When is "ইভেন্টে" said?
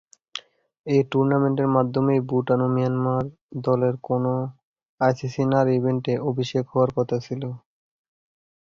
5.75-6.13